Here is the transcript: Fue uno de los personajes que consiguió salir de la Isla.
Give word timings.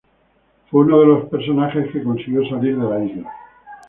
Fue 0.71 0.81
uno 0.81 0.99
de 0.99 1.05
los 1.05 1.29
personajes 1.29 1.91
que 1.93 2.03
consiguió 2.03 2.41
salir 2.49 2.75
de 2.75 2.89
la 2.89 3.05
Isla. 3.05 3.31